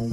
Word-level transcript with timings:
Hej 0.00 0.08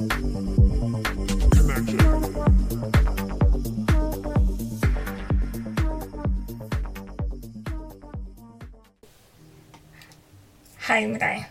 med 11.06 11.20
dig. 11.20 11.50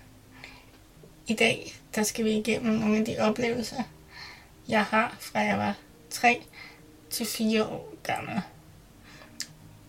I 1.28 1.34
dag 1.34 1.74
der 1.96 2.04
skal 2.04 2.26
vi 2.26 2.32
igennem 2.32 2.74
nogle 2.74 2.98
af 2.98 3.06
de 3.06 3.20
oplevelser, 3.20 3.84
jeg 4.68 4.84
har 4.84 5.18
fra 5.20 5.40
jeg 5.40 5.58
var 5.58 5.76
3 6.10 6.44
til 7.10 7.26
4 7.26 7.66
år 7.66 7.94
gammel. 8.04 8.42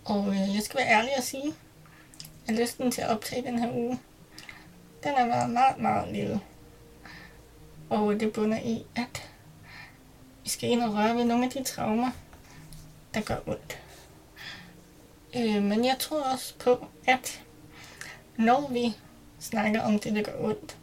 Og 0.04 0.28
øh, 0.28 0.54
jeg 0.54 0.62
skal 0.62 0.78
være 0.78 0.88
ærlig 0.88 1.10
og 1.16 1.22
sige, 1.22 1.54
at 2.46 2.54
lysten 2.54 2.90
til 2.90 3.00
at 3.00 3.08
optage 3.08 3.42
den 3.42 3.58
her 3.58 3.72
uge, 3.72 3.98
den 5.02 5.14
har 5.16 5.26
været 5.26 5.50
meget, 5.50 5.78
meget 5.78 6.12
lille. 6.12 6.40
Og 7.90 8.20
det 8.20 8.32
bunder 8.32 8.58
i, 8.58 8.84
at 8.96 9.28
vi 10.44 10.48
skal 10.48 10.70
ind 10.70 10.82
og 10.82 10.94
røre 10.94 11.16
ved 11.16 11.24
nogle 11.24 11.44
af 11.44 11.50
de 11.50 11.64
traumer, 11.64 12.10
der 13.14 13.20
gør 13.20 13.36
ondt. 13.46 13.78
Øh, 15.36 15.62
men 15.62 15.84
jeg 15.84 15.96
tror 15.98 16.22
også 16.22 16.54
på, 16.58 16.86
at 17.06 17.42
når 18.36 18.68
vi 18.72 18.96
snakker 19.40 19.82
om 19.82 19.98
det, 19.98 20.14
der 20.14 20.22
gør 20.22 20.38
ondt, 20.38 20.76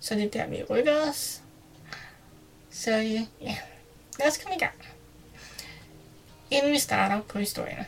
så 0.00 0.14
det 0.14 0.24
er 0.24 0.30
der, 0.30 0.46
vi 0.46 0.62
rykker 0.62 1.10
os. 1.10 1.42
Så 2.70 2.90
øh, 2.90 3.12
ja, 3.40 3.56
lad 4.18 4.28
os 4.28 4.38
komme 4.38 4.56
i 4.56 4.58
gang. 4.58 4.74
Inden 6.50 6.72
vi 6.72 6.78
starter 6.78 7.22
på 7.22 7.38
historierne, 7.38 7.86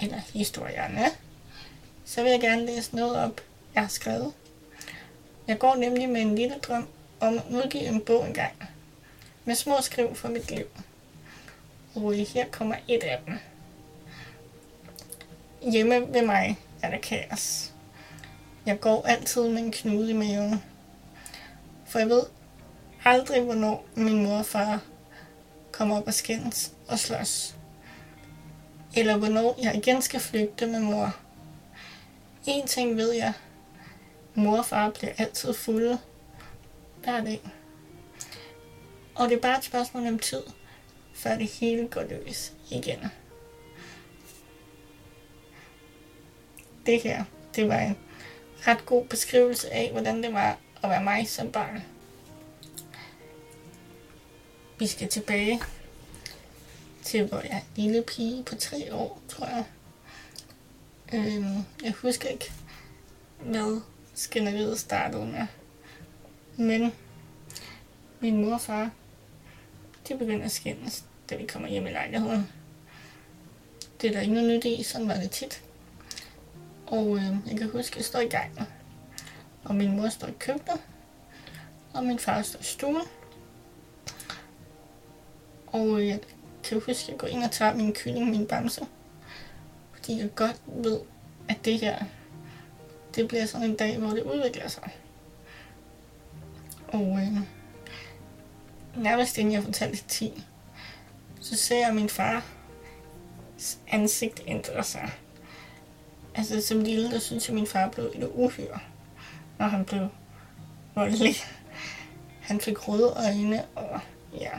eller 0.00 0.18
historierne, 0.18 1.06
så 2.04 2.22
vil 2.22 2.30
jeg 2.30 2.40
gerne 2.40 2.66
læse 2.66 2.96
noget 2.96 3.16
op, 3.16 3.40
jeg 3.74 3.82
har 3.82 3.88
skrevet. 3.88 4.32
Jeg 5.48 5.58
går 5.58 5.74
nemlig 5.74 6.08
med 6.08 6.20
en 6.20 6.34
lille 6.34 6.54
drøm 6.58 6.88
om 7.26 7.38
at 7.38 7.44
udgive 7.50 7.86
en 7.86 8.00
bog 8.00 8.26
engang, 8.26 8.52
med 9.44 9.54
små 9.54 9.80
skriv 9.80 10.14
for 10.14 10.28
mit 10.28 10.50
liv. 10.50 10.66
Og 11.94 12.14
her 12.14 12.46
kommer 12.50 12.76
et 12.88 13.02
af 13.02 13.18
dem. 13.26 13.38
Hjemme 15.72 16.14
ved 16.14 16.26
mig 16.26 16.58
er 16.82 16.90
der 16.90 16.98
kaos. 16.98 17.72
Jeg 18.66 18.80
går 18.80 19.02
altid 19.06 19.48
med 19.48 19.62
en 19.62 19.72
knude 19.72 20.10
i 20.10 20.14
maven. 20.14 20.62
For 21.86 21.98
jeg 21.98 22.08
ved 22.08 22.22
aldrig, 23.04 23.42
hvornår 23.42 23.86
min 23.94 24.22
mor 24.22 24.38
og 24.38 24.46
far 24.46 24.80
kommer 25.72 25.96
op 25.96 26.06
og 26.06 26.14
skændes 26.14 26.72
og 26.88 26.98
slås. 26.98 27.56
Eller 28.96 29.16
hvornår 29.16 29.58
jeg 29.62 29.74
igen 29.74 30.02
skal 30.02 30.20
flygte 30.20 30.66
med 30.66 30.80
mor. 30.80 31.16
En 32.46 32.66
ting 32.66 32.96
ved 32.96 33.12
jeg. 33.12 33.32
Mor 34.34 34.58
og 34.58 34.66
far 34.66 34.90
bliver 34.90 35.12
altid 35.18 35.54
fulde. 35.54 35.98
Hver 37.04 37.24
dag. 37.24 37.40
Og 39.14 39.28
det 39.28 39.36
er 39.36 39.40
bare 39.40 39.58
et 39.58 39.64
spørgsmål 39.64 40.06
om 40.06 40.18
tid, 40.18 40.42
før 41.14 41.38
det 41.38 41.46
hele 41.46 41.88
går 41.88 42.02
løs 42.02 42.52
igen. 42.70 42.98
Det 46.86 47.02
her, 47.02 47.24
det 47.56 47.68
var 47.68 47.78
en 47.78 47.96
ret 48.66 48.86
god 48.86 49.06
beskrivelse 49.06 49.72
af, 49.72 49.92
hvordan 49.92 50.22
det 50.22 50.32
var 50.32 50.58
at 50.82 50.90
være 50.90 51.04
mig 51.04 51.28
som 51.28 51.52
barn. 51.52 51.84
Vi 54.78 54.86
skal 54.86 55.08
tilbage 55.08 55.60
til, 57.02 57.26
hvor 57.26 57.40
jeg 57.40 57.50
er 57.50 57.80
lille 57.82 58.02
pige 58.02 58.44
på 58.44 58.54
tre 58.54 58.94
år, 58.94 59.22
tror 59.28 59.46
jeg. 59.46 59.64
Øhm, 61.12 61.64
jeg 61.82 61.92
husker 61.92 62.28
ikke, 62.28 62.52
hvad 63.38 63.80
skænderiet 64.14 64.78
startede 64.78 65.26
med. 65.26 65.46
Men 66.56 66.92
min 68.20 68.44
mor 68.44 68.54
og 68.54 68.60
far, 68.60 68.90
de 70.08 70.18
begynder 70.18 70.44
at 70.44 70.50
skændes, 70.50 71.04
da 71.30 71.36
vi 71.36 71.46
kommer 71.46 71.68
hjem 71.68 71.86
i 71.86 71.90
lejligheden. 71.90 72.52
Det 74.00 74.08
er 74.08 74.12
der 74.14 74.20
ikke 74.20 74.34
noget 74.34 74.50
nyt 74.50 74.64
i, 74.64 74.82
sådan 74.82 75.08
var 75.08 75.14
det 75.14 75.30
tit. 75.30 75.62
Og 76.86 77.16
øh, 77.16 77.22
jeg 77.50 77.58
kan 77.58 77.70
huske, 77.70 77.92
at 77.92 77.96
jeg 77.96 78.04
står 78.04 78.20
i 78.20 78.28
gangen. 78.28 78.66
Og 79.64 79.74
min 79.74 79.96
mor 79.96 80.08
står 80.08 80.28
i 80.28 80.34
køkkenet. 80.38 80.80
Og 81.94 82.04
min 82.04 82.18
far 82.18 82.42
står 82.42 82.60
i 82.60 82.64
stuen. 82.64 83.02
Og 85.66 86.00
øh, 86.00 86.08
jeg 86.08 86.20
kan 86.64 86.82
huske, 86.86 86.90
at 86.90 87.08
jeg 87.08 87.18
går 87.18 87.26
ind 87.26 87.44
og 87.44 87.50
tager 87.50 87.74
min 87.74 87.92
kylling, 87.92 88.30
min 88.30 88.46
bamse. 88.46 88.86
Fordi 89.92 90.20
jeg 90.20 90.34
godt 90.34 90.60
ved, 90.66 91.00
at 91.48 91.64
det 91.64 91.80
her, 91.80 92.04
det 93.14 93.28
bliver 93.28 93.46
sådan 93.46 93.70
en 93.70 93.76
dag, 93.76 93.98
hvor 93.98 94.10
det 94.10 94.22
udvikler 94.22 94.68
sig. 94.68 94.90
Og 96.88 97.18
øh, 97.18 97.38
nærmest 99.02 99.38
inden 99.38 99.52
jeg 99.52 99.62
fortalte 99.62 100.04
10, 100.08 100.44
så 101.40 101.56
ser 101.56 101.86
jeg 101.86 101.94
min 101.94 102.08
far 102.08 102.42
ansigt 103.88 104.42
ændre 104.46 104.84
sig. 104.84 105.10
Altså 106.34 106.62
som 106.62 106.80
lille, 106.80 107.10
der 107.10 107.18
synes 107.18 107.48
jeg, 107.48 107.52
at 107.52 107.54
min 107.54 107.66
far 107.66 107.88
blev 107.88 108.04
et 108.04 108.30
uhyre, 108.34 108.78
når 109.58 109.66
han 109.66 109.84
blev 109.84 110.08
voldelig. 110.94 111.34
Han 112.40 112.60
fik 112.60 112.88
røde 112.88 113.14
øjne, 113.16 113.64
og 113.74 114.00
ja. 114.40 114.50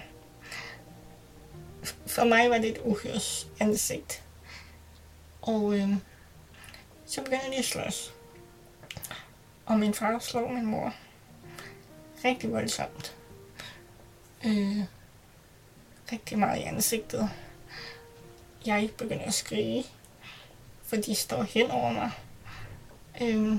For 2.08 2.24
mig 2.24 2.50
var 2.50 2.58
det 2.58 2.70
et 2.70 2.78
uhyres 2.84 3.48
ansigt. 3.60 4.24
Og 5.42 5.78
øh, 5.78 5.90
så 7.06 7.22
begynder 7.22 7.50
de 7.52 7.58
at 7.58 7.66
slås. 7.66 8.14
Og 9.66 9.80
min 9.80 9.94
far 9.94 10.20
slår 10.20 10.52
min 10.52 10.66
mor. 10.66 10.94
Rigtig 12.26 12.52
voldsomt. 12.52 13.16
Øh, 14.46 14.84
rigtig 16.12 16.40
meget 16.40 16.60
i 16.60 16.64
ansigtet. 16.64 17.30
Jeg 18.66 18.90
begynder 18.98 19.26
at 19.26 19.34
skrige 19.34 19.86
for 20.84 20.96
de 20.96 21.16
står 21.16 21.44
hen 21.44 21.72
over 21.72 21.92
mig. 21.92 22.12
Øh, 23.22 23.58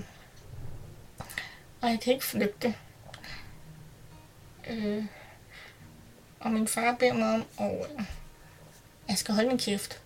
og 1.81 1.91
jeg 1.91 2.01
kan 2.01 2.13
ikke 2.13 2.25
flygte. 2.25 2.75
Øh, 4.71 5.05
og 6.41 6.53
min 6.53 6.69
far 6.69 6.97
beder 6.99 7.15
mig 7.15 7.35
om, 7.35 7.45
at 7.59 7.91
øh, 7.99 8.05
jeg 9.09 9.19
skal 9.19 9.35
holde 9.35 9.49
min 9.49 9.59
kæft. 9.59 10.03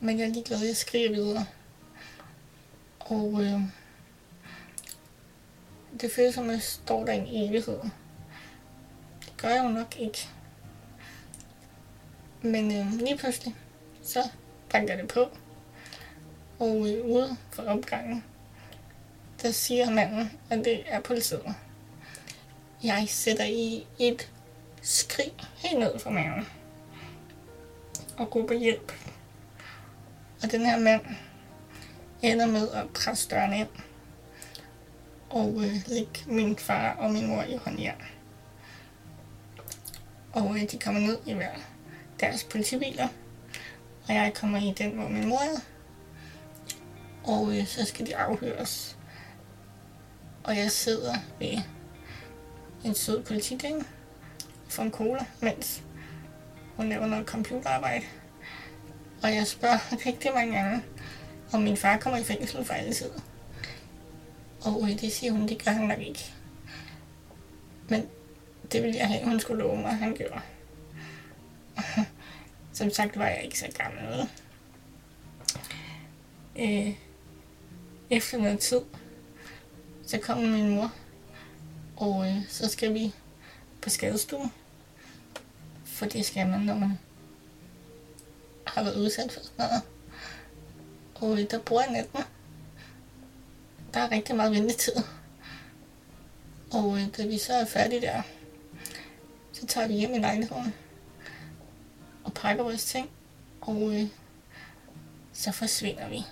Men 0.00 0.18
jeg 0.18 0.28
er 0.28 0.32
ligeglad, 0.32 0.58
jeg 0.58 0.76
skriger 0.76 1.10
videre. 1.10 1.46
Og 3.00 3.42
øh, 3.42 3.60
det 6.00 6.12
føles 6.12 6.34
som, 6.34 6.44
at 6.44 6.52
jeg 6.52 6.62
står 6.62 7.04
der 7.04 7.12
en 7.12 7.26
evighed. 7.48 7.78
Det 9.20 9.32
gør 9.36 9.48
jeg 9.48 9.64
jo 9.64 9.68
nok 9.68 9.96
ikke. 9.98 10.28
Men 12.42 12.76
øh, 12.76 12.92
lige 12.92 13.18
pludselig, 13.18 13.54
så 14.02 14.28
banker 14.70 14.96
det 14.96 15.08
på. 15.08 15.28
Og 16.58 16.88
øh, 16.88 17.04
ude 17.04 17.36
for 17.50 17.62
opgangen, 17.62 18.24
der 19.42 19.50
siger 19.50 19.90
manden, 19.90 20.30
at 20.50 20.58
det 20.58 20.82
er 20.86 21.00
politiet. 21.00 21.54
Jeg 22.82 23.04
sætter 23.08 23.44
i 23.44 23.86
et 23.98 24.30
skrig 24.82 25.32
helt 25.56 25.78
ned 25.78 25.98
fra 25.98 26.10
maven 26.10 26.46
og 28.18 28.36
råber 28.36 28.54
hjælp. 28.54 28.92
Og 30.42 30.52
den 30.52 30.66
her 30.66 30.78
mand 30.78 31.02
ender 32.22 32.46
med 32.46 32.68
at 32.68 32.88
presse 32.94 33.28
døren 33.28 33.52
ind 33.52 33.68
og 35.30 35.54
øh, 35.64 35.74
lægge 35.86 36.24
min 36.26 36.56
far 36.56 36.92
og 36.92 37.10
min 37.10 37.26
mor 37.26 37.42
i 37.42 37.56
håndjern. 37.56 38.02
Og 40.32 40.56
øh, 40.56 40.70
de 40.70 40.78
kommer 40.78 41.00
ned 41.00 41.18
i 41.26 41.32
hver 41.32 41.54
deres 42.20 42.44
politibiler, 42.44 43.08
og 44.08 44.14
jeg 44.14 44.32
kommer 44.34 44.58
i 44.58 44.74
den, 44.78 44.90
hvor 44.90 45.08
min 45.08 45.28
mor 45.28 45.38
er, 45.38 45.60
og 47.24 47.58
øh, 47.58 47.66
så 47.66 47.84
skal 47.84 48.06
de 48.06 48.16
afhøres. 48.16 48.96
Og 50.44 50.56
jeg 50.56 50.70
sidder 50.70 51.14
ved 51.38 51.58
en 52.84 52.94
sød 52.94 53.22
politidame 53.22 53.84
for 54.68 54.82
en 54.82 54.90
cola, 54.90 55.26
mens 55.40 55.82
hun 56.76 56.88
laver 56.88 57.06
noget 57.06 57.26
computerarbejde. 57.26 58.04
Og 59.22 59.34
jeg 59.34 59.46
spørger 59.46 59.78
rigtig 60.06 60.30
mange 60.34 60.56
gange, 60.56 60.82
om 61.52 61.62
min 61.62 61.76
far 61.76 61.96
kommer 61.96 62.18
i 62.18 62.24
fængsel 62.24 62.64
for 62.64 62.74
altid. 62.74 63.10
Og 64.62 64.82
øh, 64.82 65.00
det 65.00 65.12
siger 65.12 65.32
hun, 65.32 65.48
det 65.48 65.64
gør 65.64 65.70
han 65.70 65.86
nok 65.86 65.98
ikke. 65.98 66.32
Men 67.88 68.08
det 68.72 68.82
ville 68.82 68.96
jeg 68.96 69.08
have, 69.08 69.24
hun 69.24 69.40
skulle 69.40 69.62
love 69.62 69.76
mig, 69.76 69.96
han 69.96 70.14
gjorde. 70.14 70.40
Som 72.72 72.90
sagt 72.90 73.18
var 73.18 73.26
jeg 73.26 73.44
ikke 73.44 73.58
så 73.58 73.66
gammel. 73.78 74.28
Øh, 76.56 76.94
efter 78.10 78.38
noget 78.38 78.58
tid, 78.58 78.80
så 80.06 80.18
kommer 80.18 80.48
min 80.48 80.74
mor, 80.74 80.92
og 81.96 82.28
øh, 82.28 82.36
så 82.48 82.68
skal 82.68 82.94
vi 82.94 83.14
på 83.82 83.90
skadestue. 83.90 84.50
For 85.84 86.06
det 86.06 86.26
skal 86.26 86.46
man, 86.46 86.60
når 86.60 86.74
man 86.74 86.98
har 88.66 88.82
været 88.82 88.96
udsat 88.96 89.32
for 89.32 89.40
sådan 89.40 89.54
noget. 89.58 89.82
Og 91.14 91.40
øh, 91.40 91.50
der 91.50 91.58
bruger 91.58 91.82
jeg 91.82 91.92
natten. 91.92 92.20
Der 93.94 94.00
er 94.00 94.10
rigtig 94.10 94.36
meget 94.36 94.52
ventetid. 94.52 94.92
Og 96.72 96.98
øh, 96.98 97.16
da 97.16 97.26
vi 97.26 97.38
så 97.38 97.52
er 97.52 97.64
færdige 97.64 98.00
der, 98.00 98.22
så 99.52 99.66
tager 99.66 99.88
vi 99.88 99.94
hjem 99.94 100.14
i 100.14 100.18
lejligheden 100.18 100.74
og 102.24 102.34
pakker 102.34 102.62
vores 102.62 102.84
ting, 102.84 103.10
og 103.60 103.94
øh, 103.94 104.06
så 105.32 105.52
forsvinder 105.52 106.08
vi. 106.08 106.22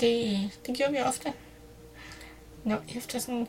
Det, 0.00 0.32
øh, 0.32 0.52
det 0.66 0.76
gjorde 0.76 0.92
vi 0.92 0.98
ofte. 0.98 1.32
Når 2.64 2.82
efter 2.96 3.18
sådan 3.18 3.48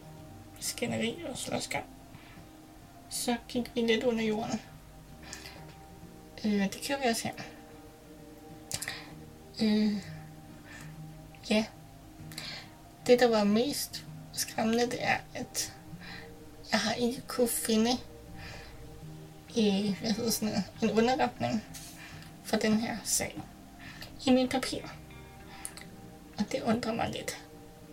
skænderi 0.59 1.23
og 1.29 1.37
slåsgang, 1.37 1.85
så 3.09 3.37
gik 3.47 3.71
vi 3.75 3.81
lidt 3.81 4.03
under 4.03 4.23
jorden. 4.23 4.61
Øh, 6.45 6.51
det 6.51 6.81
gjorde 6.81 7.01
vi 7.01 7.09
også 7.09 7.27
her. 7.27 7.33
Øh, 9.61 9.93
ja. 11.49 11.65
Det, 13.07 13.19
der 13.19 13.27
var 13.27 13.43
mest 13.43 14.05
skræmmende, 14.33 14.85
det 14.85 15.03
er, 15.03 15.17
at 15.33 15.73
jeg 16.71 16.79
har 16.79 16.93
ikke 16.93 17.23
kunne 17.27 17.47
finde 17.47 17.91
i, 19.55 19.95
hvad 20.01 20.11
hedder 20.11 20.31
sådan 20.31 20.47
noget, 20.49 20.63
en 20.81 20.91
underretning 20.91 21.63
for 22.43 22.57
den 22.57 22.79
her 22.79 22.97
sag 23.03 23.41
i 24.25 24.31
min 24.31 24.49
papir. 24.49 24.81
Og 26.37 26.45
det 26.51 26.61
undrer 26.63 26.93
mig 26.93 27.09
lidt. 27.09 27.43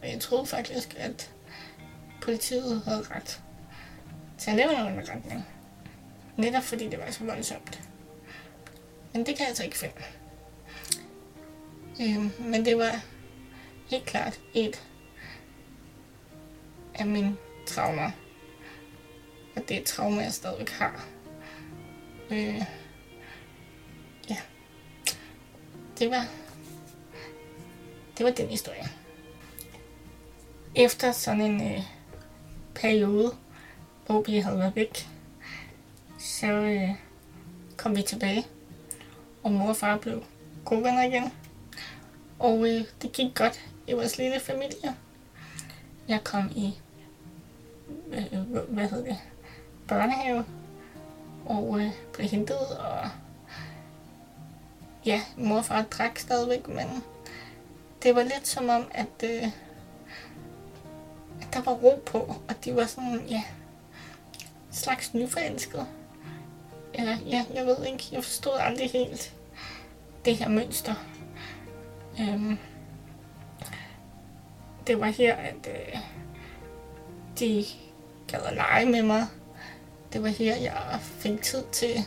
Og 0.03 0.09
jeg 0.09 0.21
troede 0.21 0.47
faktisk, 0.47 0.95
at 0.99 1.31
politiet 2.23 2.83
havde 2.85 3.07
ret 3.11 3.41
til 4.39 4.51
at 4.51 4.57
lave 4.57 4.75
en 4.75 4.87
underretning. 4.87 5.47
Netop 6.37 6.63
fordi 6.63 6.91
det 6.91 6.99
var 6.99 7.11
så 7.11 7.25
voldsomt. 7.25 7.81
Men 9.13 9.27
det 9.27 9.37
kan 9.37 9.39
jeg 9.39 9.49
altså 9.49 9.65
ikke 9.65 9.79
finde. 9.79 9.95
Øh, 12.01 12.41
men 12.41 12.65
det 12.65 12.79
var 12.79 13.01
helt 13.91 14.07
klart 14.07 14.41
et 14.55 14.83
af 17.01 17.07
mine 17.07 17.37
traumer. 17.67 18.11
Og 19.57 19.63
det 19.69 19.77
er 19.77 19.81
et 19.81 19.87
traume, 19.87 20.21
jeg 20.21 20.33
stadigvæk 20.33 20.69
har. 20.71 21.07
Øh, 22.31 22.63
ja. 24.31 24.37
Det 25.99 26.11
var, 26.11 26.27
det 28.19 28.27
var 28.27 28.33
den 28.33 28.49
historie. 28.49 28.85
Efter 30.75 31.13
sådan 31.13 31.41
en 31.41 31.75
øh, 31.75 31.83
periode, 32.75 33.37
hvor 34.07 34.23
vi 34.23 34.39
havde 34.39 34.59
været 34.59 34.77
væk, 34.77 35.09
så 36.19 36.47
øh, 36.47 36.91
kom 37.77 37.97
vi 37.97 38.03
tilbage. 38.03 38.47
Og 39.43 39.53
mor 39.53 39.69
og 39.69 39.77
far 39.77 39.97
blev 39.97 40.25
gode 40.65 40.85
venner 40.85 41.03
igen. 41.03 41.33
Og 42.39 42.69
øh, 42.69 42.85
det 43.03 43.13
gik 43.13 43.35
godt 43.35 43.61
i 43.87 43.93
vores 43.93 44.19
lille 44.19 44.41
familie. 44.41 44.97
Jeg 46.09 46.25
kom 46.25 46.51
i, 46.57 46.81
Øh, 48.13 48.41
hvad 48.69 48.89
hedder 48.89 49.05
det, 49.05 49.19
børnehave, 49.89 50.45
og 51.47 51.81
øh, 51.81 51.91
blev 52.13 52.29
hentet, 52.29 52.79
og 52.79 53.11
ja, 55.07 55.21
mor 55.37 55.57
og 55.57 55.65
far 55.65 55.83
drak 55.83 56.19
stadigvæk, 56.19 56.69
men 56.69 57.05
det 58.03 58.15
var 58.15 58.23
lidt 58.23 58.49
som 58.49 58.69
om, 58.69 58.85
at, 58.91 59.25
øh, 59.25 59.45
at 61.43 61.49
der 61.53 61.63
var 61.63 61.73
ro 61.73 62.03
på, 62.07 62.19
og 62.19 62.65
de 62.65 62.77
var 62.77 62.87
sådan, 62.87 63.27
ja, 63.29 63.43
slags 64.71 65.15
nyforelskede. 65.15 65.87
Eller, 66.95 67.17
ja, 67.27 67.45
jeg 67.55 67.67
ved 67.67 67.85
ikke, 67.85 68.09
jeg 68.13 68.25
forstod 68.25 68.53
aldrig 68.59 68.91
helt 68.91 69.35
det 70.25 70.37
her 70.37 70.49
mønster. 70.49 70.95
Øhm, 72.21 72.59
det 74.87 75.01
var 75.01 75.07
her, 75.07 75.35
at 75.35 75.69
øh, 75.69 76.01
de 77.41 77.67
gad 78.29 78.43
at 78.43 78.55
lege 78.55 78.87
med 78.87 79.03
mig. 79.03 79.27
Det 80.13 80.23
var 80.23 80.29
her, 80.29 80.57
jeg 80.57 80.99
fik 81.01 81.43
tid 81.43 81.65
til 81.73 82.05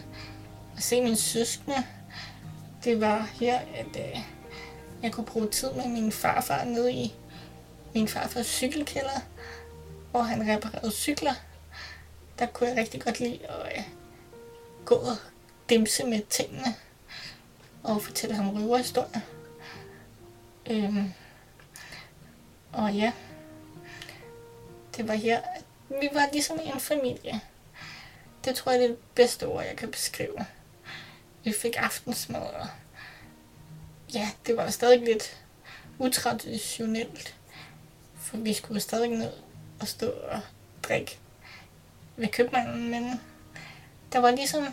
at 0.77 0.83
se 0.83 1.01
mine 1.01 1.15
søskende. 1.15 1.77
Det 2.83 3.01
var 3.01 3.29
her, 3.39 3.59
at 3.59 3.95
øh, 3.95 4.19
jeg 5.03 5.11
kunne 5.11 5.25
bruge 5.25 5.49
tid 5.49 5.71
med 5.73 5.87
min 5.87 6.11
farfar 6.11 6.63
nede 6.63 6.93
i 6.93 7.13
min 7.93 8.07
farfars 8.07 8.45
cykelkælder, 8.45 9.19
hvor 10.11 10.21
han 10.21 10.53
reparerede 10.53 10.91
cykler. 10.91 11.33
Der 12.39 12.45
kunne 12.45 12.69
jeg 12.69 12.77
rigtig 12.77 13.01
godt 13.01 13.19
lide 13.19 13.39
at 13.49 13.77
øh, 13.77 13.83
gå 14.85 14.95
og 14.95 15.15
dimse 15.69 16.05
med 16.05 16.21
tingene 16.29 16.75
og 17.83 18.01
fortælle 18.01 18.35
ham 18.35 18.49
røverhistorier. 18.49 19.21
Øhm, 20.69 21.13
og 22.73 22.93
ja, 22.93 23.11
det 24.97 25.07
var 25.07 25.13
her, 25.13 25.41
vi 25.89 26.09
var 26.13 26.29
ligesom 26.31 26.59
en 26.63 26.79
familie. 26.79 27.41
Det 28.45 28.55
tror 28.55 28.71
jeg 28.71 28.81
det 28.81 28.85
er 28.85 28.89
det 28.89 28.99
bedste 29.15 29.47
ord, 29.47 29.63
jeg 29.63 29.75
kan 29.75 29.91
beskrive. 29.91 30.45
Vi 31.43 31.53
fik 31.61 31.75
aftensmad, 31.77 32.41
og 32.41 32.67
ja, 34.13 34.29
det 34.45 34.57
var 34.57 34.69
stadig 34.69 34.99
lidt 35.01 35.37
utraditionelt. 35.99 37.35
For 38.15 38.37
vi 38.37 38.53
skulle 38.53 38.79
stadig 38.79 39.09
ned 39.09 39.31
og 39.79 39.87
stå 39.87 40.09
og 40.09 40.39
drikke 40.83 41.19
ved 42.15 42.27
købmanden, 42.27 42.89
men 42.89 43.21
der 44.13 44.19
var 44.19 44.31
ligesom, 44.31 44.67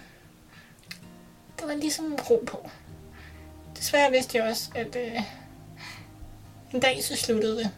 der 1.60 1.66
var 1.66 1.74
ligesom 1.74 2.18
ro 2.30 2.44
på. 2.46 2.70
Desværre 3.76 4.10
vidste 4.10 4.38
jeg 4.38 4.46
også, 4.46 4.70
at 4.74 4.96
øh, 4.96 5.22
en 6.74 6.80
dag 6.80 7.04
så 7.04 7.16
sluttede 7.16 7.56
det. 7.56 7.70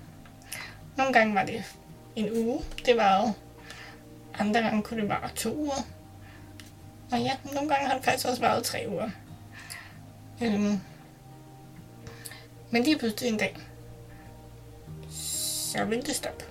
Nogle 0.97 1.13
gange 1.13 1.35
var 1.35 1.45
det 1.45 1.65
en 2.17 2.47
uge, 2.47 2.63
det 2.87 2.97
var 2.97 3.21
jo. 3.21 3.33
Andre 4.39 4.61
gange 4.61 4.83
kunne 4.83 5.01
det 5.01 5.09
være 5.09 5.29
to 5.37 5.57
uger. 5.57 5.87
Og 7.13 7.19
ja, 7.19 7.37
nogle 7.45 7.69
gange 7.69 7.87
har 7.87 7.95
det 7.95 8.05
faktisk 8.05 8.27
også 8.27 8.41
været 8.41 8.65
tre 8.65 8.85
uger. 8.89 9.11
Øhm, 10.43 10.81
men 12.71 12.83
lige 12.83 12.99
pludselig 12.99 13.29
en 13.33 13.39
dag, 13.39 13.57
så 15.11 15.85
vil 15.85 16.07
det 16.07 16.15
stoppe. 16.15 16.45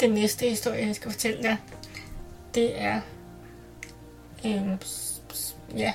Den 0.00 0.10
næste 0.10 0.48
historie, 0.48 0.86
jeg 0.86 0.96
skal 0.96 1.10
fortælle 1.10 1.42
dig, 1.42 1.56
det 2.54 2.80
er, 2.80 3.00
øhm, 4.44 4.78
ja, 5.76 5.92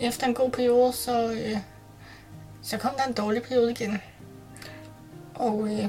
efter 0.00 0.26
en 0.26 0.34
god 0.34 0.50
periode, 0.50 0.92
så, 0.92 1.32
øh, 1.32 1.58
så 2.62 2.78
kom 2.78 2.90
der 2.98 3.04
en 3.04 3.12
dårlig 3.12 3.42
periode 3.42 3.70
igen. 3.70 4.00
Og 5.34 5.68
øh, 5.72 5.88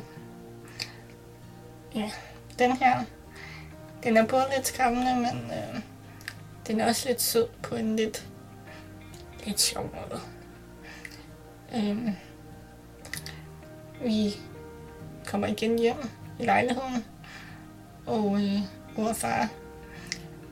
ja, 1.95 2.11
den 2.59 2.71
her, 2.71 3.03
den 4.03 4.17
er 4.17 4.27
både 4.27 4.45
lidt 4.55 4.67
skræmmende, 4.67 5.15
men 5.15 5.51
øh, 5.51 5.81
den 6.67 6.79
er 6.79 6.88
også 6.88 7.07
lidt 7.07 7.21
sød 7.21 7.48
på 7.63 7.75
en 7.75 7.95
lidt, 7.95 8.27
lidt 9.45 9.60
sjov 9.60 9.83
måde. 9.83 10.21
Øh, 11.75 12.13
vi 14.03 14.36
kommer 15.25 15.48
igen 15.48 15.79
hjem 15.79 16.10
i 16.39 16.45
lejligheden, 16.45 17.05
og 18.05 18.41
øh, 18.41 18.60
mor 18.98 19.10
og 19.10 19.15
far 19.15 19.50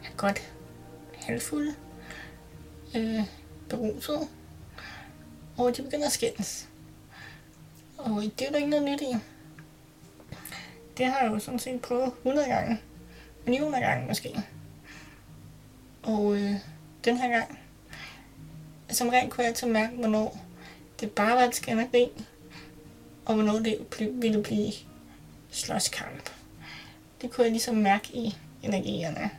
er 0.03 0.15
godt 0.17 0.53
halvfulde. 1.15 1.75
Øh, 2.95 3.23
beruset, 3.69 4.27
og 5.57 5.77
de 5.77 5.81
begynder 5.81 6.05
at 6.05 6.11
skændes. 6.11 6.69
Og 7.97 8.23
det 8.39 8.47
er 8.47 8.51
der 8.51 8.57
ikke 8.57 8.69
noget 8.69 8.85
nyt 8.85 9.01
i. 9.01 9.15
Det 10.99 11.07
har 11.07 11.19
jeg 11.19 11.31
jo 11.31 11.39
sådan 11.39 11.59
set 11.59 11.81
prøvet 11.81 12.13
100 12.25 12.47
gange. 12.47 12.81
Millioner 13.45 13.79
gange 13.79 14.07
måske. 14.07 14.43
Og 16.03 16.35
øh, 16.35 16.53
den 17.05 17.17
her 17.17 17.29
gang, 17.29 17.59
som 18.89 19.09
regel 19.09 19.29
kunne 19.29 19.43
jeg 19.43 19.49
altid 19.49 19.67
mærke, 19.67 19.95
hvornår 19.95 20.37
det 20.99 21.11
bare 21.11 21.35
var 21.35 21.43
et 21.43 21.55
skænderi, 21.55 22.09
og 23.25 23.33
hvornår 23.33 23.59
det 23.59 23.87
ville 23.99 24.43
blive 24.43 24.71
slåskamp. 25.51 26.29
Det 27.21 27.31
kunne 27.31 27.43
jeg 27.43 27.51
ligesom 27.51 27.75
mærke 27.75 28.09
i 28.13 28.35
energierne. 28.63 29.29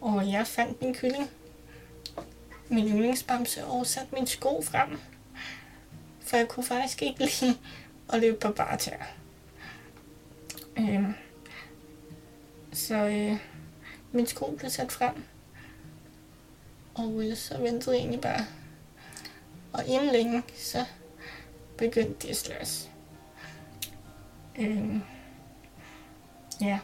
Og 0.00 0.30
jeg 0.30 0.46
fandt 0.46 0.82
min 0.82 0.94
kylling, 0.94 1.30
min 2.68 2.88
yndlingsbamse 2.88 3.64
og 3.64 3.86
satte 3.86 4.14
min 4.14 4.26
sko 4.26 4.62
frem. 4.62 4.98
For 6.20 6.36
jeg 6.36 6.48
kunne 6.48 6.64
faktisk 6.64 7.02
ikke 7.02 7.18
lide 7.18 7.56
at 8.12 8.20
løbe 8.20 8.36
på 8.36 8.52
bare 8.52 8.76
tæer. 8.76 9.04
Øh, 10.78 11.04
så 12.72 12.94
øh, 12.94 13.38
min 14.12 14.26
sko 14.26 14.54
blev 14.58 14.70
sat 14.70 14.92
frem. 14.92 15.24
Og 16.94 17.24
øh, 17.24 17.36
så 17.36 17.58
ventede 17.58 17.96
jeg 17.96 18.00
egentlig 18.00 18.20
bare. 18.20 18.46
Og 19.72 19.86
inden 19.86 20.12
længe, 20.12 20.42
så 20.54 20.84
begyndte 21.78 22.26
de 22.26 22.30
at 22.30 22.36
slås. 22.36 22.90
Øh, 24.58 25.00
ja. 26.60 26.78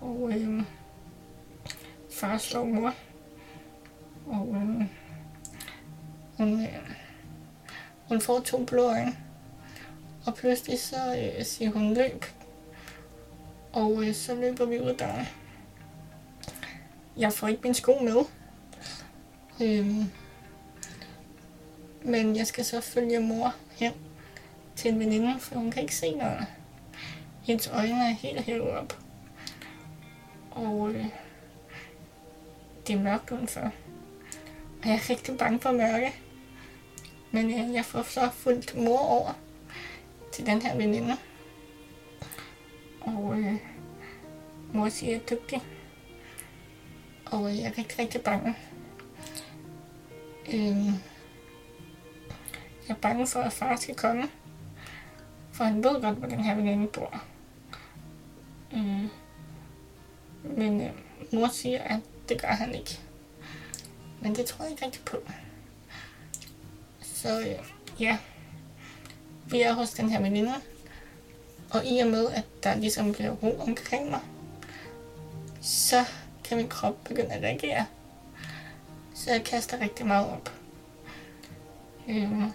Og 0.00 0.32
øh, 0.32 0.62
far 2.10 2.38
slog 2.38 2.68
mor. 2.68 2.94
Og 4.26 4.48
øh, 4.48 4.86
hun, 6.36 6.62
øh, 6.62 6.90
hun 8.08 8.20
får 8.20 8.40
to 8.40 8.64
blå 8.64 8.82
øjne. 8.82 9.16
Og 10.26 10.34
pludselig 10.34 10.80
så 10.80 10.96
øh, 11.16 11.44
siger 11.44 11.70
hun 11.70 11.94
løb. 11.94 12.24
Og 13.72 14.04
øh, 14.04 14.14
så 14.14 14.34
løber 14.34 14.64
vi 14.64 14.80
ud 14.80 14.86
af 14.86 14.96
døren. 14.96 15.26
Jeg 17.16 17.32
får 17.32 17.48
ikke 17.48 17.62
min 17.62 17.74
sko 17.74 17.98
med. 18.02 18.24
Øhm, 19.62 20.04
men 22.02 22.36
jeg 22.36 22.46
skal 22.46 22.64
så 22.64 22.80
følge 22.80 23.20
mor 23.20 23.54
hjem 23.78 23.92
til 24.76 24.92
en 24.92 24.98
veninde, 24.98 25.40
for 25.40 25.54
hun 25.54 25.70
kan 25.70 25.82
ikke 25.82 25.94
se 25.96 26.14
noget. 26.14 26.46
Hendes 27.42 27.68
øjne 27.68 28.10
er 28.10 28.14
helt 28.14 28.40
hævet 28.40 28.70
op. 28.70 28.98
Og 30.50 30.90
øh, 30.90 31.06
det 32.86 32.94
er 32.94 33.00
mørkt 33.00 33.30
udenfor. 33.30 33.60
Og 34.82 34.86
jeg 34.88 34.94
er 34.94 35.10
rigtig 35.10 35.38
bange 35.38 35.60
for 35.60 35.72
mørke. 35.72 36.14
Men 37.30 37.46
øh, 37.46 37.74
jeg 37.74 37.84
får 37.84 38.02
så 38.02 38.30
fulgt 38.30 38.76
mor 38.76 38.98
over 38.98 39.32
til 40.40 40.46
den 40.46 40.62
her 40.62 40.76
veninde. 40.76 41.16
Og 43.00 43.38
øh, 43.38 43.54
mor 44.72 44.88
siger, 44.88 45.16
at 45.16 45.30
jeg 45.30 45.36
er 45.36 45.36
dygtig. 45.36 45.62
Og 47.26 47.50
øh, 47.50 47.58
jeg 47.58 47.64
er 47.64 47.78
rigtig, 47.78 47.98
rigtig 47.98 48.20
bange. 48.20 48.56
Øh, 50.48 50.86
jeg 52.88 52.88
er 52.88 52.94
bange 52.94 53.26
for, 53.26 53.40
at 53.40 53.52
far 53.52 53.76
skal 53.76 53.94
komme. 53.94 54.28
For 55.52 55.64
han 55.64 55.84
ved 55.84 56.02
godt, 56.02 56.18
hvor 56.18 56.28
den 56.28 56.44
her 56.44 56.54
veninde 56.54 56.86
bor. 56.86 57.22
Øh, 58.72 59.04
men 60.56 60.80
øh, 60.80 60.90
mor 61.32 61.48
siger, 61.48 61.82
at 61.82 62.00
det 62.28 62.40
gør 62.40 62.48
han 62.48 62.74
ikke. 62.74 63.00
Men 64.20 64.34
det 64.34 64.46
tror 64.46 64.64
jeg 64.64 64.72
ikke 64.72 64.84
rigtig 64.84 65.04
på. 65.04 65.16
Så 67.00 67.40
øh, 67.40 67.58
ja, 68.00 68.18
vi 69.50 69.62
er 69.62 69.72
hos 69.72 69.90
den 69.90 70.10
her 70.10 70.20
veninde. 70.20 70.54
Og 71.70 71.86
i 71.86 71.98
og 71.98 72.08
med, 72.08 72.26
at 72.30 72.44
der 72.62 72.74
ligesom 72.74 73.12
bliver 73.12 73.30
ro 73.30 73.60
omkring 73.60 74.10
mig, 74.10 74.20
så 75.60 76.04
kan 76.44 76.56
min 76.56 76.68
krop 76.68 77.04
begynde 77.04 77.32
at 77.32 77.42
reagere. 77.42 77.86
Så 79.14 79.30
jeg 79.30 79.44
kaster 79.44 79.80
rigtig 79.80 80.06
meget 80.06 80.30
op. 80.30 80.52
Øhm, 82.08 82.52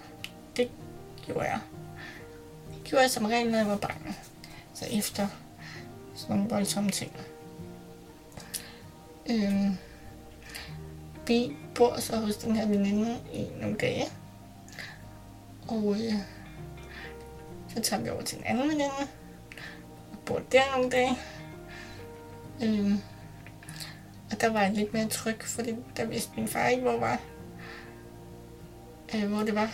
det 0.58 0.70
gjorde 1.26 1.42
jeg. 1.42 1.60
Det 2.74 2.84
gjorde 2.84 3.02
jeg 3.02 3.12
som 3.12 3.26
regel, 3.26 3.52
når 3.52 3.58
jeg 3.58 3.68
var 3.68 3.78
bange. 3.78 4.16
Så 4.74 4.86
efter 4.92 5.28
sådan 6.16 6.36
nogle 6.36 6.50
voldsomme 6.50 6.92
ting. 6.92 7.12
Øhm, 9.30 9.78
vi 11.28 11.56
bor 11.76 12.00
så 12.00 12.18
hos 12.18 12.36
den 12.36 12.56
her 12.56 12.68
veninde 12.68 13.18
i 13.34 13.48
nogle 13.62 13.76
dage. 13.78 14.06
Og 15.68 15.96
øh, 16.00 16.14
så 17.76 17.82
tager 17.82 18.02
vi 18.04 18.10
over 18.10 18.22
til 18.22 18.38
en 18.38 18.44
anden 18.44 18.64
veninde. 18.64 19.08
Og 20.12 20.18
bor 20.26 20.40
der 20.52 20.76
nogle 20.76 20.92
dage. 20.92 21.18
Øhm, 22.64 23.02
og 24.32 24.42
der 24.42 24.50
var 24.50 24.62
jeg 24.62 24.74
lidt 24.74 24.94
mere 24.94 25.08
tryg, 25.08 25.44
fordi 25.44 25.76
der 25.98 26.06
vidste 26.06 26.32
min 26.36 26.48
far 26.48 26.68
ikke, 26.68 26.84
hvor 26.84 27.00
var. 27.00 27.20
Øh, 29.16 29.30
hvor 29.30 29.44
det 29.44 29.56
var. 29.56 29.72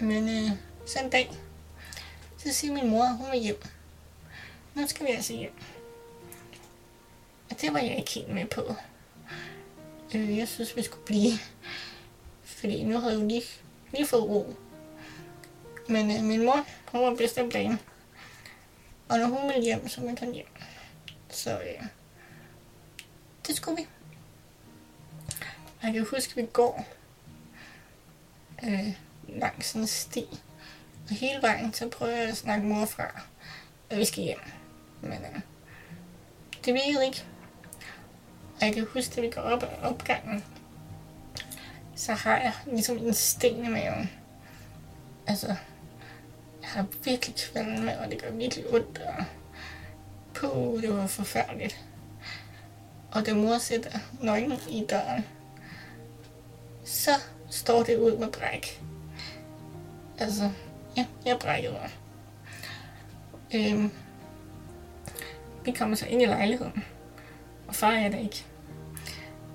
Men 0.00 0.28
øh, 0.28 0.50
så 0.86 0.98
en 1.04 1.10
dag, 1.10 1.30
så 2.38 2.52
siger 2.52 2.74
min 2.74 2.90
mor, 2.90 3.04
hun 3.04 3.26
vil 3.32 3.40
hjem. 3.40 3.62
Nu 4.74 4.86
skal 4.86 5.06
vi 5.06 5.12
altså 5.12 5.32
hjem. 5.32 5.52
Og 7.50 7.60
det 7.60 7.72
var 7.72 7.78
jeg 7.78 7.96
ikke 7.98 8.10
helt 8.10 8.28
med 8.28 8.46
på. 8.46 8.74
Øh, 10.14 10.38
jeg 10.38 10.48
synes, 10.48 10.76
vi 10.76 10.82
skulle 10.82 11.04
blive. 11.04 11.32
Fordi 12.42 12.84
nu 12.84 12.98
havde 12.98 13.12
jeg 13.12 13.22
jo 13.22 13.28
lige, 13.28 13.42
lige 13.92 14.06
fået 14.06 14.22
ro. 14.22 14.54
Men 15.88 16.10
øh, 16.10 16.24
min 16.24 16.44
mor, 16.44 16.66
hun 16.92 17.02
var 17.02 17.14
bestemt 17.14 17.52
derinde. 17.52 17.78
Og 19.08 19.18
når 19.18 19.26
hun 19.26 19.48
ville 19.48 19.62
hjem, 19.62 19.88
så 19.88 20.00
ville 20.00 20.16
hun 20.20 20.34
hjem. 20.34 20.46
Så 21.30 21.60
øh, 21.60 21.86
det 23.46 23.56
skulle 23.56 23.76
vi. 23.76 23.86
Jeg 25.82 25.92
kan 25.92 26.06
huske, 26.10 26.30
at 26.30 26.36
vi 26.36 26.46
går 26.52 26.86
øh, 28.64 28.96
langs 29.28 29.72
en 29.72 29.86
sti. 29.86 30.26
Og 31.08 31.14
hele 31.14 31.42
vejen, 31.42 31.74
så 31.74 31.88
prøver 31.88 32.16
jeg 32.16 32.28
at 32.28 32.36
snakke 32.36 32.66
mor 32.66 32.84
fra, 32.84 33.20
at 33.90 33.98
vi 33.98 34.04
skal 34.04 34.24
hjem. 34.24 34.40
Men 35.00 35.12
øh, 35.12 35.40
det 36.64 36.74
virkede 36.74 37.06
ikke. 37.06 37.24
Og 38.60 38.66
jeg 38.66 38.74
kan 38.74 38.86
huske, 38.92 39.16
at 39.16 39.22
vi 39.22 39.30
går 39.30 39.40
op 39.40 39.62
ad 39.62 39.68
opgangen, 39.82 40.44
så 41.96 42.12
har 42.12 42.36
jeg 42.36 42.52
ligesom 42.66 42.96
en 42.96 43.14
sten 43.14 43.64
i 43.64 43.68
maven. 43.68 44.10
Altså, 45.26 45.56
har 46.68 46.86
virkelig 47.04 47.36
kvalme, 47.36 47.98
og 47.98 48.10
det 48.10 48.22
gør 48.22 48.30
virkelig 48.30 48.74
ondt, 48.74 48.98
og 48.98 49.24
på, 50.34 50.78
det 50.82 50.94
var 50.94 51.06
forfærdeligt. 51.06 51.84
Og 53.10 53.26
da 53.26 53.34
mor 53.34 53.58
sætter 53.58 53.98
nøglen 54.20 54.58
i 54.70 54.86
døren, 54.90 55.24
så 56.84 57.10
står 57.50 57.82
det 57.82 57.98
ud 57.98 58.18
med 58.18 58.28
bræk. 58.32 58.82
Altså, 60.18 60.50
ja, 60.96 61.06
jeg 61.26 61.38
brækkede 61.38 61.72
mig. 61.72 61.90
Øhm, 63.54 63.90
vi 65.64 65.72
kommer 65.72 65.96
så 65.96 66.06
ind 66.06 66.22
i 66.22 66.26
lejligheden, 66.26 66.84
og 67.68 67.74
far 67.74 67.92
er 67.92 68.08
der 68.08 68.18
ikke. 68.18 68.44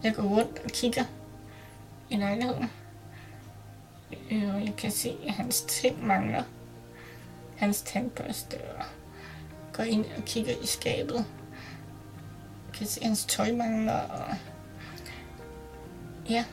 Jeg 0.03 0.15
går 0.15 0.24
rundt 0.24 0.60
og 0.60 0.70
kigger 0.72 1.03
i 2.10 2.15
lejligheden. 2.15 2.72
Øh, 4.32 4.55
og 4.55 4.65
jeg 4.65 4.74
kan 4.77 4.91
se, 4.91 5.17
at 5.27 5.34
hans 5.34 5.62
ting 5.62 6.05
mangler. 6.08 6.43
Hans 7.63 7.82
tandbørste 7.82 8.58
og 8.77 8.86
går 9.74 9.84
ind 9.84 10.05
og 10.17 10.24
kigger 10.25 10.53
i 10.63 10.65
skabet. 10.65 11.15
Jeg 11.15 12.74
kan 12.74 12.88
se, 12.88 13.03
hans 13.03 13.25
tøj 13.25 13.51
mangler. 13.51 14.00
Og 14.00 14.36
ja, 16.29 16.46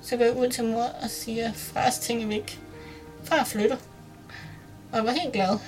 så 0.00 0.16
går 0.16 0.24
jeg 0.24 0.36
ud 0.36 0.48
til 0.48 0.64
mor 0.64 0.84
og 1.02 1.10
siger, 1.10 1.52
fars 1.52 1.98
ting 1.98 2.22
er 2.22 2.26
væk. 2.26 2.60
Far 3.24 3.44
flytter. 3.44 3.76
Og 4.92 4.96
jeg 4.96 5.04
var 5.04 5.10
helt 5.10 5.32
glad. 5.32 5.58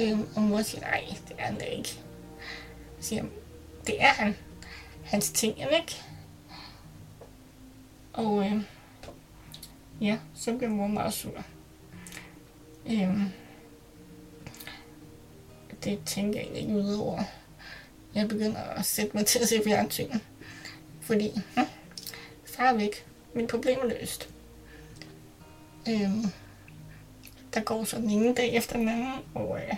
øhm, 0.00 0.28
og 0.36 0.42
mor 0.42 0.62
siger, 0.62 0.80
nej, 0.80 1.04
det 1.28 1.36
er 1.38 1.44
han 1.44 1.58
da 1.58 1.64
ikke. 1.64 1.98
Jeg 2.96 3.04
siger, 3.04 3.24
det 3.86 4.02
er 4.02 4.12
han. 4.12 4.36
Hans 5.04 5.30
ting 5.30 5.60
er 5.60 5.68
væk. 5.68 6.02
Og 8.12 8.46
øh, 8.46 8.62
ja, 10.00 10.18
så 10.34 10.56
bliver 10.56 10.70
mor 10.70 10.86
meget 10.86 11.12
sur. 11.14 11.44
Øhm, 12.90 13.32
det 15.84 16.00
tænker 16.06 16.40
jeg 16.40 16.50
ikke 16.50 16.74
ud 16.74 16.94
over. 16.94 17.22
Jeg 18.14 18.28
begynder 18.28 18.60
at 18.60 18.84
sætte 18.84 19.16
mig 19.16 19.26
til 19.26 19.38
at 19.38 19.48
se 19.48 19.62
fjernsyn. 19.64 20.12
Fordi, 21.00 21.30
hm, 21.56 21.64
far 22.44 22.64
er 22.64 22.76
væk. 22.76 23.06
Mit 23.34 23.48
problem 23.48 23.78
er 23.82 23.86
løst. 23.86 24.28
Øhm, 25.88 26.24
der 27.54 27.60
går 27.60 27.84
så 27.84 27.96
den 27.96 28.10
ene 28.10 28.34
dag 28.34 28.54
efter 28.54 28.76
den 28.76 28.88
anden, 28.88 29.12
og 29.34 29.58
øh, 29.58 29.74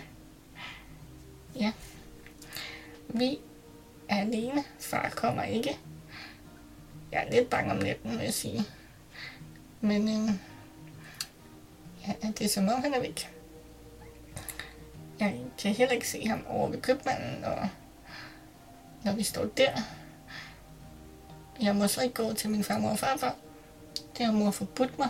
ja, 1.55 1.71
vi 3.07 3.39
er 4.09 4.15
alene. 4.15 4.63
Far 4.79 5.09
kommer 5.09 5.43
ikke. 5.43 5.77
Jeg 7.11 7.25
er 7.27 7.31
lidt 7.31 7.49
bange 7.49 7.71
om 7.71 7.77
natten, 7.77 8.11
vil 8.11 8.19
jeg 8.19 8.33
sige. 8.33 8.63
Men 9.81 10.09
øh, 10.09 10.35
det 12.21 12.41
er 12.41 12.49
som 12.49 12.67
om, 12.67 12.81
han 12.81 12.93
er 12.93 12.99
væk. 12.99 13.29
Jeg 15.19 15.39
kan 15.57 15.73
heller 15.73 15.93
ikke 15.93 16.09
se 16.09 16.27
ham 16.27 16.45
over 16.49 16.69
ved 16.69 16.81
købmanden, 16.81 17.43
og 17.43 17.69
når 19.03 19.13
vi 19.13 19.23
står 19.23 19.45
der. 19.45 19.71
Jeg 21.61 21.75
må 21.75 21.87
så 21.87 22.01
ikke 22.01 22.15
gå 22.15 22.33
til 22.33 22.49
min 22.49 22.63
farmor 22.63 22.89
og 22.89 22.99
farfar. 22.99 23.35
Det 24.17 24.25
har 24.25 24.33
mor 24.33 24.51
forbudt 24.51 24.99
mig. 24.99 25.09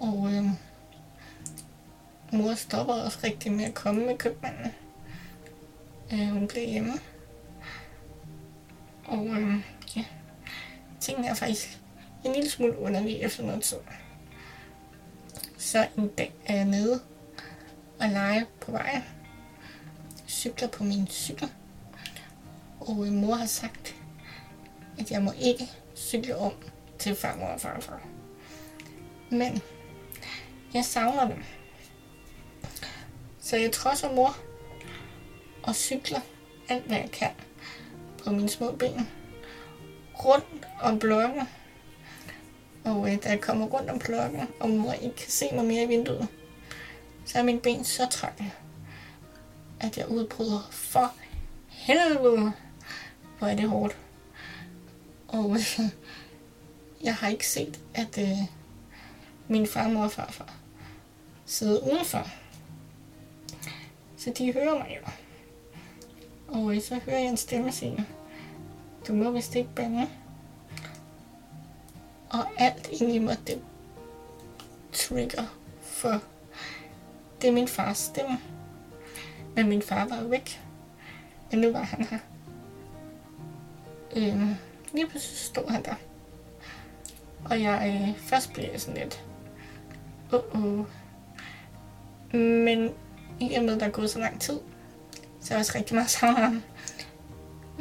Og 0.00 0.32
øh, 0.32 0.44
mor 2.32 2.54
stopper 2.54 2.94
også 2.94 3.18
rigtig 3.24 3.52
med 3.52 3.64
at 3.64 3.74
komme 3.74 4.06
med 4.06 4.18
købmanden. 4.18 4.74
Øh, 6.12 6.28
hun 6.28 6.48
bliver 6.48 6.66
hjemme. 6.66 6.92
Og 9.04 9.26
øh, 9.26 9.54
ja, 9.96 10.04
tingene 11.00 11.28
er 11.28 11.34
faktisk 11.34 11.78
en 12.24 12.32
lille 12.32 12.50
smule 12.50 12.78
underlige 12.78 13.24
efter 13.24 13.44
noget 13.44 13.62
tid. 13.62 13.78
Så 15.60 15.86
en 15.98 16.08
dag 16.08 16.34
er 16.46 16.56
jeg 16.56 16.64
nede 16.64 17.00
og 17.98 18.08
leger 18.08 18.44
på 18.60 18.72
vej. 18.72 19.02
Cykler 20.28 20.68
på 20.68 20.84
min 20.84 21.06
cykel. 21.06 21.52
Og 22.80 22.96
mor 22.96 23.34
har 23.34 23.46
sagt, 23.46 23.94
at 24.98 25.10
jeg 25.10 25.22
må 25.22 25.32
ikke 25.40 25.70
cykle 25.96 26.36
om 26.36 26.52
til 26.98 27.16
farmor 27.16 27.46
og 27.46 27.60
farfar. 27.60 28.00
Men 29.30 29.62
jeg 30.74 30.84
savner 30.84 31.28
dem. 31.28 31.44
Så 33.40 33.56
jeg 33.56 33.72
trodser 33.72 34.14
mor 34.14 34.36
og 35.62 35.74
cykler 35.74 36.20
alt 36.68 36.84
hvad 36.84 36.98
jeg 36.98 37.10
kan 37.10 37.30
på 38.24 38.30
mine 38.30 38.48
små 38.48 38.72
ben. 38.72 39.08
Rundt 40.24 40.66
om 40.80 40.98
blokken. 40.98 41.48
Og 42.84 43.12
øh, 43.12 43.22
da 43.22 43.28
jeg 43.28 43.40
kommer 43.40 43.66
rundt 43.66 43.90
om 43.90 43.98
klokken, 43.98 44.40
og 44.60 44.70
mor 44.70 44.92
ikke 44.92 45.16
kan 45.16 45.30
se 45.30 45.48
mig 45.52 45.64
mere 45.64 45.82
i 45.82 45.86
vinduet, 45.86 46.28
så 47.24 47.38
er 47.38 47.42
mine 47.42 47.60
ben 47.60 47.84
så 47.84 48.06
trange, 48.10 48.52
at 49.80 49.98
jeg 49.98 50.08
udbryder 50.08 50.68
for 50.70 51.12
helvede, 51.68 52.52
hvor 53.38 53.48
er 53.48 53.56
det 53.56 53.68
hårdt. 53.68 53.96
Og 55.28 55.50
øh, 55.50 55.80
jeg 57.06 57.14
har 57.14 57.28
ikke 57.28 57.48
set, 57.48 57.80
at 57.94 58.18
øh, 58.18 58.38
min 59.48 59.66
farmor 59.66 60.04
og 60.04 60.12
farfar 60.12 60.54
sidder 61.46 61.92
udenfor. 61.92 62.28
Så 64.16 64.32
de 64.38 64.52
hører 64.52 64.78
mig 64.78 64.98
jo. 65.00 65.10
Og 66.48 66.76
øh, 66.76 66.82
så 66.82 66.94
hører 66.94 67.18
jeg 67.18 67.28
en 67.28 67.36
stemme 67.36 67.72
sige, 67.72 68.06
du 69.08 69.12
må 69.12 69.30
vist 69.30 69.54
ikke 69.54 69.74
bande. 69.76 70.08
Og 72.30 72.46
alt 72.56 72.88
inde 72.92 73.14
i 73.14 73.18
mig, 73.18 73.36
det 73.46 73.62
trigger, 74.92 75.42
for 75.82 76.22
det 77.42 77.48
er 77.48 77.52
min 77.52 77.68
fars 77.68 77.98
stemme. 77.98 78.38
Men 79.56 79.68
min 79.68 79.82
far 79.82 80.08
var 80.08 80.20
jo 80.20 80.26
væk. 80.26 80.60
Men 81.50 81.60
nu 81.60 81.72
var 81.72 81.82
han 81.82 82.04
her. 82.04 82.18
Øhm, 84.16 84.54
lige 84.92 85.06
pludselig 85.06 85.38
stod 85.38 85.68
han 85.68 85.84
der. 85.84 85.94
Og 87.44 87.62
jeg 87.62 88.06
øh, 88.08 88.18
først 88.18 88.52
blev 88.52 88.64
jeg 88.72 88.80
sådan 88.80 89.00
lidt, 89.00 89.24
uh 90.32 90.40
-oh. 90.40 90.86
Men 92.36 92.94
i 93.40 93.54
og 93.54 93.64
med, 93.64 93.74
at 93.74 93.80
der 93.80 93.86
er 93.86 93.90
gået 93.90 94.10
så 94.10 94.18
lang 94.18 94.40
tid, 94.40 94.60
så 95.40 95.54
er 95.54 95.56
jeg 95.56 95.60
også 95.60 95.72
rigtig 95.74 95.94
meget 95.94 96.10
savnet 96.10 96.38
ham. 96.38 96.62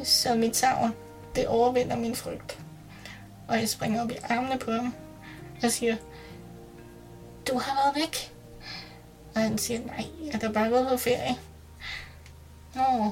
Så 0.04 0.36
mit 0.36 0.56
savn, 0.56 0.94
det 1.36 1.48
overvinder 1.48 1.96
min 1.96 2.16
frygt. 2.16 2.60
Og 3.50 3.60
jeg 3.60 3.70
springer 3.70 4.04
op 4.04 4.12
i 4.12 4.18
armene 4.24 4.60
på 4.60 4.72
ham 4.72 4.96
og 5.64 5.72
siger, 5.72 5.96
du 7.48 7.58
har 7.58 7.76
været 7.76 7.96
væk. 7.96 8.34
Og 9.36 9.42
han 9.42 9.58
siger, 9.58 9.86
nej, 9.86 10.06
jeg 10.26 10.44
er 10.44 10.52
bare 10.52 10.70
gået 10.70 10.88
på 10.90 10.98
ferie. 10.98 11.38
Nå. 12.76 13.12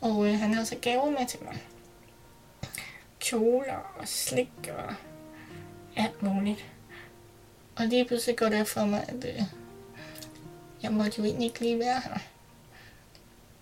Og 0.00 0.26
øh, 0.28 0.38
han 0.38 0.54
havde 0.54 0.66
så 0.66 0.76
gaver 0.82 1.10
med 1.10 1.26
til 1.26 1.38
mig. 1.42 1.62
Kjoler 3.20 3.94
og 3.98 4.08
slik 4.08 4.70
og 4.76 4.94
alt 5.96 6.22
muligt. 6.22 6.64
Og 7.76 7.86
lige 7.86 8.04
pludselig 8.04 8.36
går 8.36 8.48
det 8.48 8.68
for 8.68 8.84
mig, 8.84 9.04
at 9.08 9.24
øh, 9.24 9.42
jeg 10.82 10.92
måtte 10.92 11.18
jo 11.18 11.24
egentlig 11.24 11.46
ikke 11.46 11.60
lige 11.60 11.78
være 11.78 12.00
her. 12.00 12.18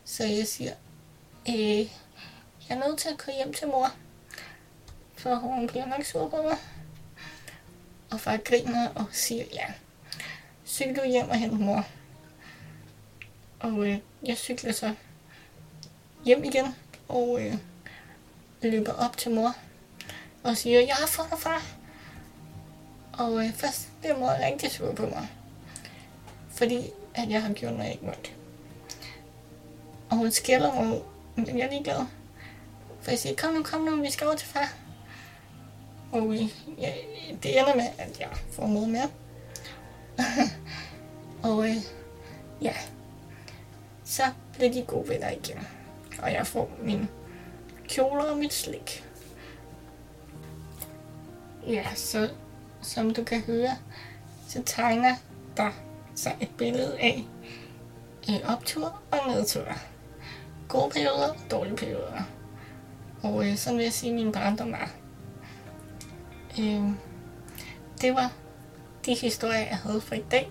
Så 0.04 0.24
jeg 0.24 0.46
siger, 0.46 0.74
øh, 1.48 1.78
jeg 2.68 2.70
er 2.70 2.88
nødt 2.88 2.98
til 2.98 3.08
at 3.08 3.18
køre 3.18 3.36
hjem 3.36 3.52
til 3.52 3.66
mor. 3.66 3.92
Så 5.16 5.34
hun 5.34 5.66
bliver 5.66 5.86
nok 5.86 6.04
sur 6.04 6.28
på 6.28 6.42
mig. 6.42 6.58
Og 8.10 8.20
far 8.20 8.36
griner 8.36 8.88
og 8.94 9.04
siger, 9.12 9.44
ja, 9.52 9.66
cykel 10.66 10.96
du 10.96 11.04
hjem 11.04 11.28
og 11.28 11.36
hente 11.36 11.56
mor. 11.56 11.86
Og 13.60 13.88
øh, 13.88 13.98
jeg 14.22 14.36
cykler 14.36 14.72
så 14.72 14.94
hjem 16.24 16.44
igen 16.44 16.74
og 17.08 17.40
øh, 17.40 17.54
løber 18.62 18.92
op 18.92 19.16
til 19.16 19.30
mor 19.34 19.56
og 20.42 20.56
siger, 20.56 20.80
jeg 20.80 20.94
har 20.94 21.06
fået 21.06 21.30
dig 21.30 21.38
far. 21.38 21.62
Og 23.12 23.44
øh, 23.44 23.52
først 23.52 23.88
bliver 24.00 24.18
mor 24.18 24.46
rigtig 24.46 24.70
sur 24.70 24.92
på 24.92 25.06
mig. 25.06 25.28
Fordi 26.50 26.90
at 27.14 27.30
jeg 27.30 27.42
har 27.42 27.52
gjort 27.52 27.72
noget, 27.72 27.84
jeg 27.84 27.92
ikke 27.92 28.06
måtte. 28.06 28.30
Og 30.10 30.16
hun 30.16 30.30
skælder 30.30 30.74
mig, 30.74 31.02
men 31.36 31.58
jeg 31.58 31.66
er 31.66 31.70
ligeglad. 31.70 32.06
For 33.00 33.10
jeg 33.10 33.18
siger, 33.18 33.36
kom 33.36 33.54
nu, 33.54 33.62
kom 33.62 33.80
nu, 33.80 34.02
vi 34.02 34.10
skal 34.10 34.26
over 34.26 34.36
til 34.36 34.48
far. 34.48 34.85
Og 36.16 36.34
ja, 36.78 36.92
det 37.42 37.58
ender 37.58 37.74
med, 37.74 37.86
at 37.98 38.20
jeg 38.20 38.28
får 38.52 38.66
noget 38.66 38.88
mere. 38.88 39.10
og 41.50 41.68
øh, 41.68 41.76
ja, 42.62 42.74
så 44.04 44.22
bliver 44.54 44.72
de 44.72 44.82
gode 44.82 45.08
venner 45.08 45.30
igen. 45.30 45.66
Og 46.22 46.32
jeg 46.32 46.46
får 46.46 46.70
min 46.82 47.08
kjole 47.88 48.24
og 48.24 48.38
mit 48.38 48.52
slik. 48.52 49.04
Ja, 51.66 51.84
så 51.94 52.28
som 52.82 53.14
du 53.14 53.24
kan 53.24 53.40
høre, 53.40 53.76
så 54.48 54.62
tegner 54.66 55.14
der 55.56 55.70
sig 56.14 56.36
et 56.40 56.50
billede 56.58 56.98
af 56.98 57.24
en 58.28 58.42
optur 58.42 59.02
og 59.10 59.18
nedtur. 59.28 59.66
Gode 60.68 60.90
perioder, 60.90 61.34
dårlige 61.50 61.76
perioder. 61.76 62.22
Og 63.22 63.48
øh, 63.48 63.56
sådan 63.56 63.76
vil 63.76 63.84
jeg 63.84 63.92
sige, 63.92 64.10
at 64.10 64.16
min 64.16 64.32
barndom 64.32 64.72
var. 64.72 64.90
Øh, 66.58 66.90
det 68.00 68.14
var 68.14 68.32
de 69.06 69.14
historier, 69.14 69.58
jeg 69.58 69.76
havde 69.76 70.00
for 70.00 70.14
i 70.14 70.24
dag. 70.30 70.50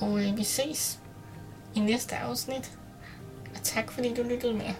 Og 0.00 0.24
øh, 0.24 0.36
vi 0.36 0.44
ses 0.44 1.00
i 1.74 1.80
næste 1.80 2.16
afsnit. 2.16 2.78
Og 3.54 3.62
tak 3.62 3.92
fordi 3.92 4.14
du 4.14 4.22
lyttede 4.22 4.54
med. 4.54 4.74